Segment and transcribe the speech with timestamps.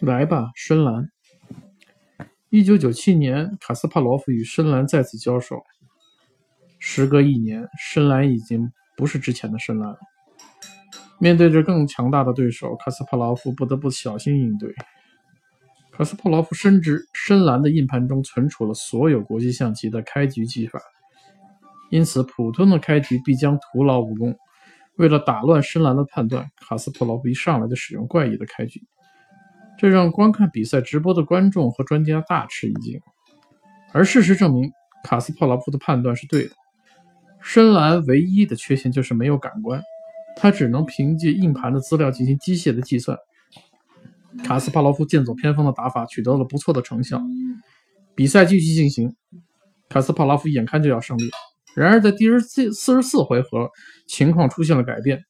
[0.00, 1.08] 来吧，深蓝。
[2.50, 5.56] 一九九七年，卡斯帕罗夫与深蓝再次交手。
[6.78, 9.98] 时隔一年，深蓝已经不是之前的深蓝了。
[11.18, 14.74] 面对着更强大的对手，卡斯帕罗夫不得不小心应对。
[15.92, 20.78] 卡斯帕罗夫深知深蓝的硬盘中存储了所有国际象棋的开局技法，
[21.90, 24.36] 因此普通的开局必将徒劳无功。
[24.96, 28.86] 为了打乱深蓝的判断，卡斯帕罗夫一上来就使用怪异的开局。
[29.78, 32.98] 这让观看比赛直播的观众和专家大吃一惊，
[33.92, 34.70] 而事实证明，
[35.04, 36.50] 卡斯帕劳夫的判断是对的。
[37.42, 39.82] 深蓝唯一的缺陷就是没有感官，
[40.36, 43.18] 他只能凭借硬盘的资料进行机械的计算。
[44.42, 47.20] 卡斯帕劳夫剑走偏锋的打法取得了不错的成效。
[48.14, 49.14] 比赛继续进行，
[49.90, 51.28] 卡斯帕劳夫眼看就要胜利，
[51.74, 53.70] 然而在第四四十四回合，
[54.06, 55.22] 情况出现了改变。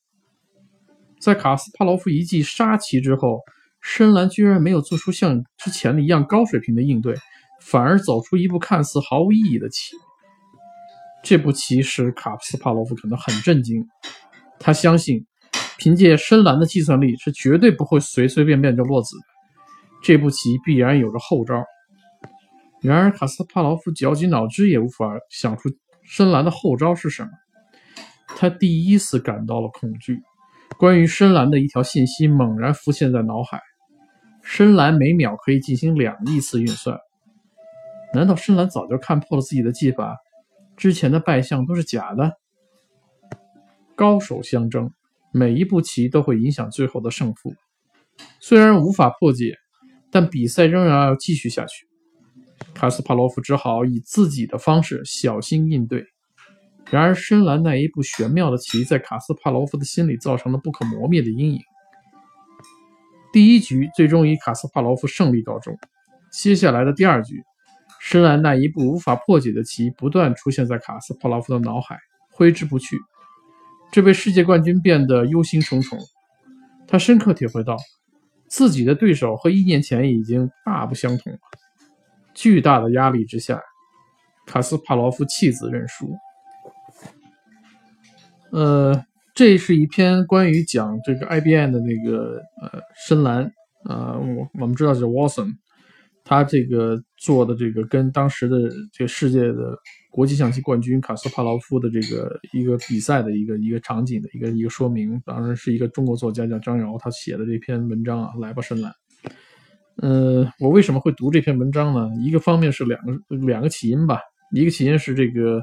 [1.20, 3.40] 在卡斯帕劳夫一记杀棋之后。
[3.80, 7.14] 深蓝居然没有做出像之前的一样高水平的应对，
[7.62, 9.96] 反而走出一步看似毫无意义的棋。
[11.22, 13.86] 这步棋使卡斯帕罗夫感到很震惊。
[14.58, 15.26] 他相信，
[15.78, 19.24] 凭借深蓝的计算力是绝对不会随随便便就落子的。
[20.02, 21.64] 这步棋必然有着后招。
[22.80, 25.68] 然而，卡斯帕罗夫绞尽脑汁也无法想出
[26.04, 27.30] 深蓝的后招是什么。
[28.28, 30.20] 他第一次感到了恐惧。
[30.78, 33.60] 关于深蓝的一条信息猛然浮现在脑海。
[34.42, 36.96] 深蓝每秒可以进行两亿次运算，
[38.14, 40.16] 难道深蓝早就看破了自己的技法？
[40.76, 42.32] 之前的败相都是假的？
[43.96, 44.90] 高手相争，
[45.32, 47.54] 每一步棋都会影响最后的胜负。
[48.38, 49.56] 虽然无法破解，
[50.12, 51.88] 但比赛仍然要继续下去。
[52.72, 56.04] 卡斯帕罗夫只好以自己的方式小心应对。
[56.90, 61.60] 然而，深蓝那一步玄妙的棋，在卡斯帕罗夫的心里造成了不可磨灭的阴影。
[63.32, 65.76] 第一局最终以卡斯帕罗夫胜利告终。
[66.30, 67.42] 接下来的第二局，
[68.00, 71.98] 深蓝那一步无法破解的棋不断出现在卡斯帕罗夫的脑海，
[72.30, 72.96] 挥之不去。
[73.90, 75.98] 这位世界冠军变得忧心忡忡。
[76.86, 77.76] 他深刻体会到，
[78.48, 81.38] 自己的对手和一年前已经大不相同了。
[82.32, 83.60] 巨大的压力之下，
[84.46, 86.16] 卡斯帕罗夫弃子认输。
[88.56, 89.04] 呃。
[89.38, 93.52] 这是一篇关于讲这个 IBM 的那个呃深蓝，
[93.86, 95.52] 呃我我们知道是 Watson，
[96.24, 98.56] 他这个做的这个跟当时的
[98.90, 99.76] 这个世界的
[100.10, 108.90] 国际象棋冠军卡斯帕劳夫的这个一个比赛的一个一个场景的一个一个说明，当然是一个中国作家叫张瑶他写的这篇文章啊，来吧深蓝。
[109.96, 112.08] 呃，我为什么会读这篇文章呢？
[112.24, 114.18] 一个方面是两个两个起因吧，
[114.54, 115.62] 一个起因是这个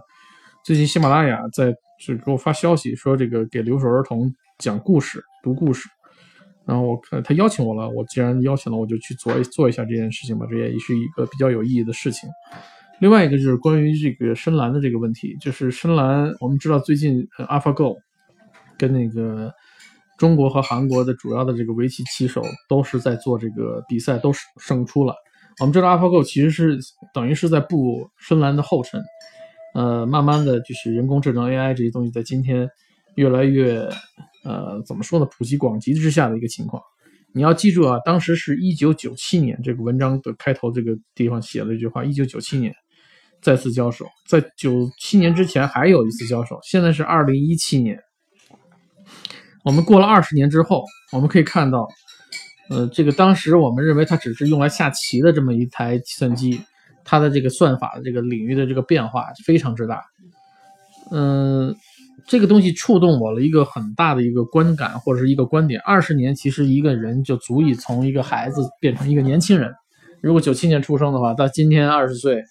[0.64, 1.74] 最近喜马拉雅在。
[2.00, 5.88] 是给我发消息说这个给留守儿童讲故事、读故事，
[6.66, 12.28] 然后我看他邀请我了，我既然邀请了，我就去做做一下这件事情吧，这也是一个比较有意义的事情。
[13.00, 17.96] 另外一个就是关于这个深蓝的这个问题，就是深蓝，我们知道最近 AlphaGo
[18.78, 19.54] 跟那个
[20.18, 25.16] 中国和韩国的主要的这个围棋棋手都是在做这个比赛，都是胜出了。
[25.62, 26.78] 我们知道 AlphaGo 其实是
[27.14, 29.02] 等于是在步深蓝的后尘。
[29.74, 32.70] 呃，慢慢的就是人工智能 AI 这些东西在今天
[33.16, 33.90] 越来越
[34.44, 36.82] 呃怎么说呢，普及广及之下的一个情况。
[37.34, 42.72] 你要记住啊，当时是一九九七年，这个文章的开头这个地方写了一句话：一九九七年
[43.42, 48.00] 再次交手，在九七年之前还有一次交手，现在是二零一七年。
[49.64, 51.88] 我们过了二十年之后，我们可以看到，
[52.70, 56.62] 呃，这个当时我们认为它只是用来下棋的这么一台计算机。
[57.06, 60.02] 它的这个算法的这个领域的这个变化非常之大，
[61.12, 61.76] 嗯，
[62.28, 65.82] 这个东西触动我了一个很大的一个观感或者是一个观点。
[65.82, 69.74] 二十年其实一个人就足以从一个孩子变成一个年轻人。
[70.22, 72.42] 如果九七年出生的话，到今天二十岁，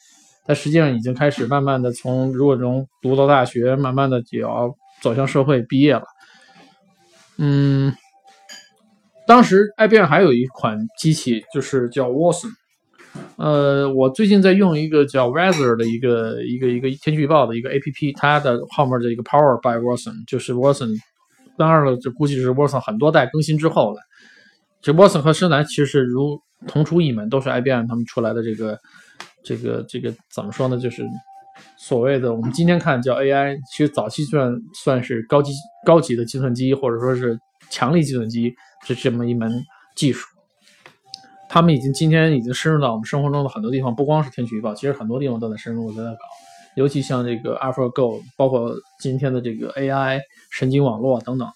[0.44, 4.70] 他实际上已经开始慢慢的从如果从读到大学，慢慢的就要
[5.00, 6.04] 走向社会毕业了。
[7.38, 7.94] 嗯，
[9.26, 12.50] 当时 IBM 还有一款机器，就是叫 Watson。
[13.36, 20.96] 呃，我最近在用一个叫 Weather 的一个一个一个天气预报的一个 A P P，它的后面的一个 Power by Watson，就是 Watson。
[21.56, 24.00] 当然了，这估计是 Watson 很多代更新之后了。
[24.80, 28.78] 这 Watson 和深蓝其实是如同出一门，都是 I B M 他们出来的这个
[29.44, 30.78] 这个这个怎么说呢？
[30.78, 31.06] 就是
[31.78, 35.52] 所谓的我们今天看叫 A I，其实早期算算是高级
[35.86, 37.38] 高级的计算机，或者说是
[37.70, 38.52] 强力计算机，
[38.86, 39.52] 是这么一门
[39.94, 40.26] 技术。
[41.52, 46.18] 他们已经今天已经深入到我们生活中的很多地方，不光是天气预报，其实很多地方都在深入都在搞。
[46.76, 50.18] 尤其像这个 AlphaGo，包括今天的这个 AI
[50.50, 51.46] 神经网络等等。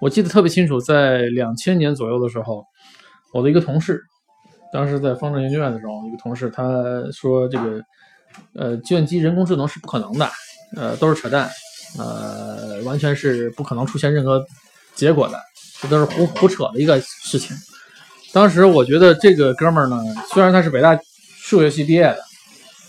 [0.00, 2.64] 我记得特别清楚，在两千年左右的时候，
[3.32, 4.00] 我的一个同事
[4.72, 6.64] 当时在方正研究院的时候，一个同事他
[7.10, 7.82] 说这个
[8.54, 10.30] 呃计算机人工智能是不可能的，
[10.76, 11.50] 呃都是扯淡，
[11.98, 14.40] 呃完全是不可能出现任何
[14.94, 15.36] 结果的，
[15.80, 17.56] 这都是胡胡扯的一个事情。
[18.32, 19.96] 当时我觉得这个哥们儿呢，
[20.32, 20.98] 虽然他是北大
[21.42, 22.18] 数学系毕业的，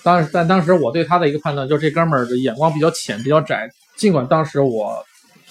[0.03, 3.69] 当但当时我对他的一个判断就是这哥们儿的眼光比较浅，比较窄。
[3.97, 5.03] 尽管当时我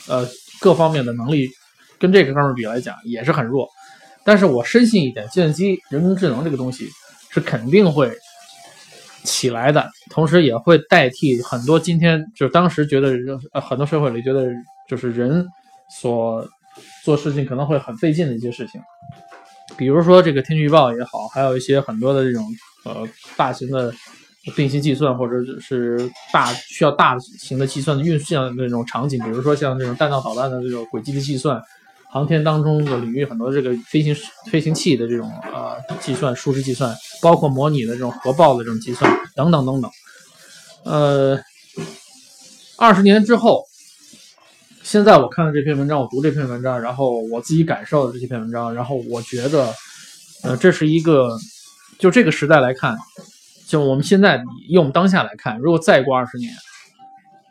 [0.08, 0.26] 呃
[0.60, 1.48] 各方面的能力
[1.98, 3.68] 跟这个哥们儿比来讲也是很弱，
[4.24, 6.88] 但是我深信一点，计算机人工智能这个东西
[7.30, 8.10] 是肯定会
[9.24, 13.12] 起来的，同时也会代替很多今天就当时觉得
[13.52, 14.48] 呃很多社会里觉得
[14.88, 15.46] 就是人
[16.00, 16.44] 所
[17.04, 18.80] 做事情可能会很费劲的一些事情。
[19.76, 22.44] 比如说这个天气预报也好，还有一些很多的这种
[22.84, 23.92] 呃大型的
[24.54, 31.60] 并行计算，或者是大需要大型的计算的运算的那种场景，比如说像这种弹道导弹的这种轨迹的计算，
[32.10, 34.14] 航天当中的领域很多这个飞行
[34.50, 39.90] 飞行器的这种呃计算、数值计算，包括模拟的这种核爆的这种计算等等等等。
[40.84, 41.40] 呃，
[42.76, 43.64] 二十年之后。
[44.82, 49.72] 现在我看了这篇文章，我读这篇文章，然后我自己感受的这篇文章，然后我觉得，
[50.42, 51.38] 呃，这是一个，
[51.98, 52.96] 就这个时代来看，
[53.66, 56.52] 就我们现在以我们当下来看，如果再过二十年，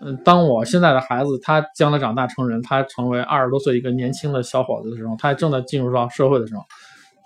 [0.02, 6.64] 嗯，当我现在的孩子他将来长大成人，他成为二十多岁一个年轻的小伙子的时候，他正在进入到社会的时候，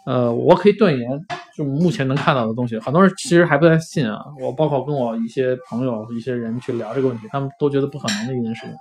[0.05, 1.09] 呃，我可以断言，
[1.57, 4.19] 就目前能看到的东西，很多人其实还不太信啊。
[4.39, 8.75] 我包括跟我一些朋友、一些人去聊这个问题，他们都觉得不可能的一件事情。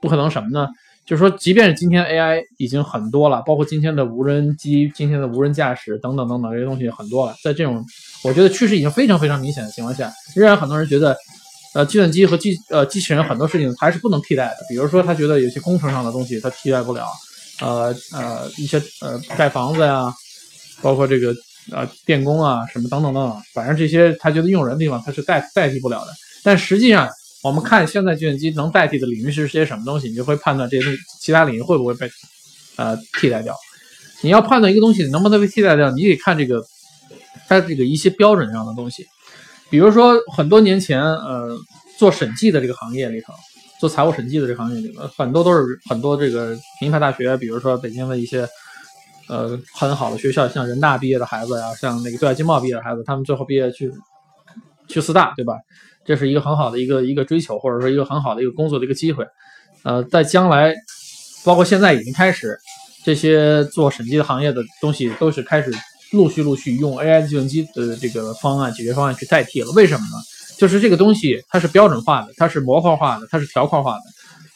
[0.00, 0.68] 不可能什么呢？
[1.06, 7.82] 就是说，即便是今天 AI 已经很多了，包括今天的无人机、今天的无人驾驶等等等等这些东西很多了，在这种
[8.22, 11.16] 我觉得趋势已经非常非常明显的情况下，仍然很多人觉得，
[11.74, 14.56] 呃，计算机和机呃机器人很多事情还是不能替代的。
[14.68, 17.06] 比如说，他觉得有些工程上的东西他替代不了，
[17.62, 20.12] 呃呃一些呃盖房子呀，
[20.82, 21.34] 包括这个
[21.72, 26.12] 呃电工啊什么等等等等，反正这些他觉得用人的地方他是代代替不了的。
[26.44, 27.08] 但实际上，
[27.42, 32.10] 我们看现在计算机能代替的领域是些什么东西，你就会判断这些东西其他领域会不会被
[32.76, 33.54] 呃替代掉。
[34.22, 36.60] 你要判断一个东西能不能被替代掉，你得看这个
[37.46, 39.06] 它这个一些标准上的东西。
[39.70, 41.56] 比如说很多年前，呃，
[41.98, 43.32] 做审计的这个行业里头，
[43.78, 48.48] 做财务审计的这个行业里头，很多都是很多这个名牌大学，比如说北京的一些
[49.28, 53.92] 呃很好的学校，像人大毕业的孩子呀，像那个对外经贸毕业的孩子，他们最后毕业去
[54.88, 55.54] 去四大，对吧？
[56.08, 59.26] 这是一个很好的一个一个追求，或者说一个很好的一个工作的一个机会，
[59.82, 60.74] 呃，在将来，
[61.44, 62.58] 包括现在已经开始，
[63.04, 65.70] 这些做审计的行业的东西都是开始
[66.12, 69.70] 陆续陆续用 AI 计算机的这个方案解决方案去代替了。
[69.72, 70.16] 为什么呢？
[70.56, 74.02] 就是这个东西它是标准化的，它是模块化的，它是条块化的，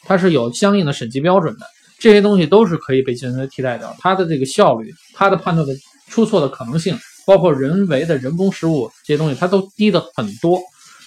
[0.07, 1.67] 它是有相应的审计标准的，
[1.99, 3.95] 这些东西都是可以被计算机替代掉。
[3.99, 5.71] 它的这个效率，它的判断的
[6.09, 6.97] 出错的可能性，
[7.27, 10.59] 包括人为的人工失误这些东西，它都低的很多。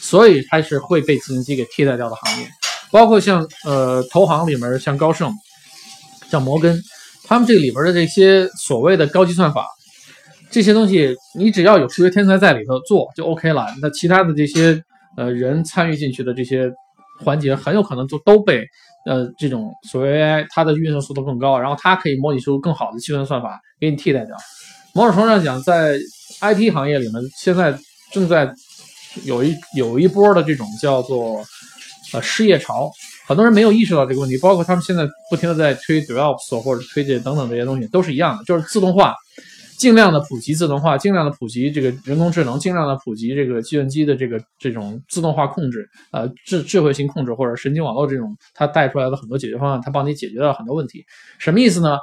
[0.09, 2.47] 所以它是会被计算机给替代掉的行业，
[2.93, 5.33] 包括像呃投行里面像高盛、
[6.31, 6.81] 像摩根，
[7.25, 9.67] 他们这里边的这些所谓的高级算法，
[10.49, 13.67] 这些东西你只要有数学天才在里头做就 OK 了。
[13.83, 14.81] 那其他的这些
[15.17, 16.71] 呃人参与进去的这些
[17.25, 18.65] 环节，很有可能就都被
[19.07, 24.37] 呃这种所谓 AI 它的运算速度更高，然后它可以模拟出更好的计算算法给你替代掉。
[24.95, 25.99] 某种程度上讲，在
[26.41, 27.77] IT 行业里面现在
[28.13, 28.55] 正在。
[29.25, 31.43] 有一有一波的这种叫做
[32.13, 32.91] 呃失业潮，
[33.27, 39.15] 很多人没有意识到这个问题，包括他们现在不停的在推 DevOps 或者推这等等这些东西，都是一样的，就是自动化，
[39.79, 51.05] 尽量的普及自动化，尽量的普及这个人工智能，尽量的普及这个计算机的这个这种自动化控制，呃智智慧型控制或者神经网络这种，它带出来的很多解决方案，它帮你解决了很多问题。
[51.39, 51.99] 什么意思呢？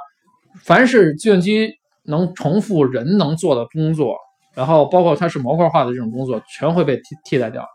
[0.62, 1.72] 凡是计算机
[2.04, 4.16] 能重复人能做的工作。
[4.54, 7.66] 然后包括它是模块化的这种工作，全会被替替代掉。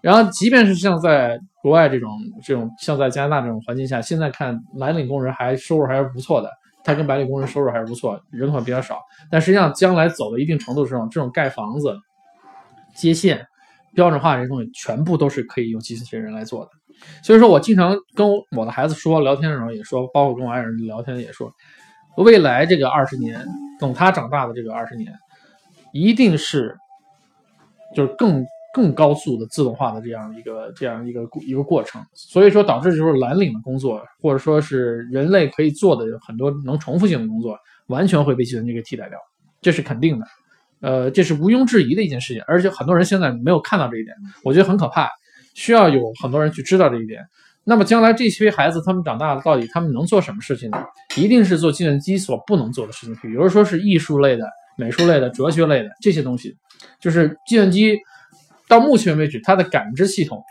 [0.00, 2.10] 然后即便是像在国外这种
[2.44, 6.50] 这种像在加拿大这种环境下，现在看蓝领工人还收入还是不错的，
[6.84, 8.98] 他跟白领工人收入还是不错，人口比较少。
[9.30, 11.96] 但实际上将来走到一定程度的时候，这种盖房子、
[12.94, 13.46] 接线、
[13.94, 16.70] 标准化这些东西，全部都是可以用机器人来做的。
[17.22, 21.50] 所以说我经常跟我的孩子说，聊天的时候也说，包括跟我爱人聊天也说，
[22.18, 23.42] 未来这个二十年，
[23.80, 25.10] 等他长大的这个二十年。
[25.94, 26.76] 一定是，
[27.94, 39.16] 就是更更高速的自动化的这样一个这样一个一个过程，所以说导致就是蓝领的工作，或者说是人类可以做的很多能重复性的工作，完全会被计算机给替代掉，
[39.62, 40.26] 这是肯定的，
[40.80, 45.08] 呃，这是毋庸置疑的一件事情，而且很多人现在没有看到这一点，我觉得很可怕，
[45.54, 47.22] 需要有很多人去知道这一点。
[47.62, 50.84] 那么将来这些孩子他们长大了，到底他们能做什么事情呢？
[51.16, 54.44] 一定是做计算机所不能做的事情，比如说是艺术类的。
[54.76, 56.56] 美术类的、哲学类的这些东西，
[57.00, 57.98] 就是计算机
[58.68, 60.42] 到目前为止它的感知系统，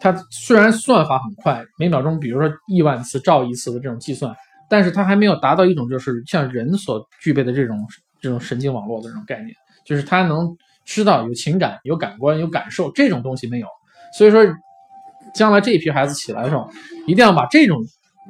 [0.00, 4.34] 它虽然算法很快，每秒钟比如说亿万次、兆亿次的这种计算，
[4.68, 7.86] 但是它还没有达到一种就是像人所具备的这种
[8.20, 13.66] 这种神经网络的这种概念，就是它能知道有情感、有感官、有感受这种东西没有，
[14.16, 14.44] 所以说
[15.34, 16.68] 将来这一批孩子起来的时候，
[17.06, 17.82] 一定要把这种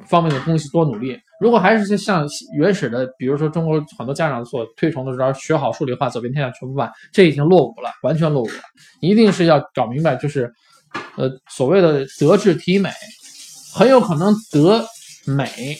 [0.05, 1.19] 方面的东西多努力。
[1.43, 2.25] 如果还是像
[2.57, 8.61] 原始的，比如说中国很多家长所推崇的，招学好数理化，走遍天下全不怕，这已经落伍了，完全落伍了。
[9.01, 10.49] 一定是要搞明白，就是
[11.17, 12.89] 呃所谓的德智体美，
[13.73, 14.85] 很有可能德
[15.25, 15.77] 美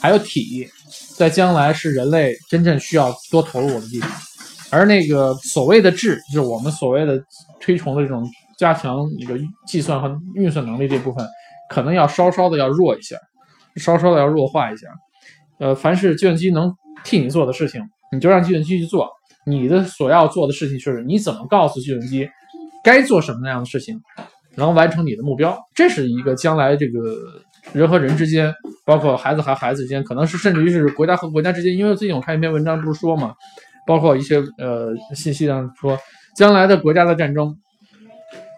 [0.00, 0.66] 还有体，
[1.14, 4.10] 在将来是人类真正需要多投入的地方。
[4.70, 7.22] 而那个所谓的智，就是我们所谓的
[7.60, 8.26] 推崇的这种
[8.58, 9.38] 加强一个
[9.68, 11.22] 计算和运算能力这部分，
[11.68, 13.14] 可能要稍稍的要弱一些。
[13.78, 14.88] 稍稍的要弱化一下，
[15.58, 19.08] 呃，凡是计算机能替你做的事情，你就让计算机去做。
[19.48, 22.28] 你的所要做的事情就是，你怎么告诉计算机
[22.82, 24.00] 该做什么那样的事情，
[24.56, 25.56] 能完成你的目标。
[25.72, 27.14] 这是一个将来这个
[27.72, 28.52] 人和人之间，
[28.84, 31.76] 包括孩子和孩子之间，可能是甚至于是国家和国家之间。
[31.76, 33.34] 因为最近我看一篇文章，不是说嘛，
[33.86, 35.96] 包括一些呃信息上说，
[36.36, 37.56] 将来的国家的战争，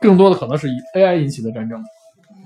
[0.01, 1.83] 更多的可能是以 AI 引起的战争。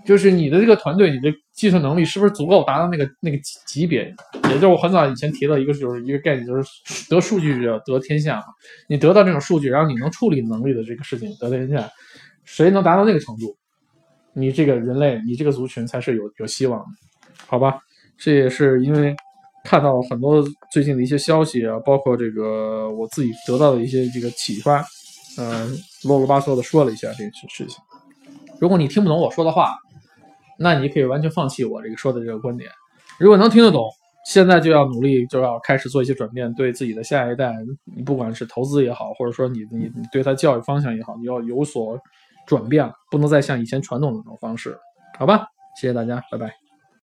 [0.04, 4.12] 就是你的这个团队，你的计算能力是不是足够达到那个那个级别？
[4.48, 6.68] 也就是我很早以前提到一个，就是一个概念，就是
[7.08, 8.44] 得数据者得天下嘛。
[8.88, 11.88] 你得到这种数据，然后你能处理能力的这个事情得天下，
[12.44, 13.56] 谁能达到那个程度，
[14.32, 16.86] 你这个人类，你这个族群才是有有希望的，
[17.46, 17.78] 好吧？
[18.18, 19.14] 这也是因为
[19.64, 24.84] 看到很多最近的一些消息啊，包括这个我自己得到的一些这个启发，
[25.38, 25.70] 嗯，
[26.04, 27.78] 啰啰吧嗦的说了一下这个事情。
[28.60, 29.74] 如果你听不懂我说的话，
[30.58, 32.70] 那你可以完全放弃我这个说的这个观点。
[33.18, 33.88] 如果能听得懂，
[34.24, 37.52] 现在就要努力，就要开始做一些转变，对自己的下一代，
[37.96, 41.98] 你不管是投资也好，或者说你你你对他教育方向也好，你要有所
[42.46, 44.78] 转变，不能再像以前传统的那种方式，
[45.18, 45.46] 好吧？
[45.80, 46.61] 谢谢大家，拜拜。